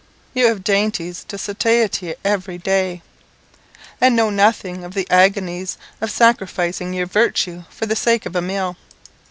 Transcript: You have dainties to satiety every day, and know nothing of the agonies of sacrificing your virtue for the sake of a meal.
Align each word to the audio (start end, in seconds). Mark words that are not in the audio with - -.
You 0.33 0.47
have 0.47 0.63
dainties 0.63 1.23
to 1.25 1.37
satiety 1.37 2.15
every 2.25 2.57
day, 2.57 3.03
and 4.01 4.15
know 4.15 4.31
nothing 4.31 4.83
of 4.83 4.95
the 4.95 5.05
agonies 5.11 5.77
of 6.01 6.09
sacrificing 6.09 6.91
your 6.91 7.05
virtue 7.05 7.65
for 7.69 7.85
the 7.85 7.95
sake 7.95 8.25
of 8.25 8.35
a 8.35 8.41
meal. 8.41 8.77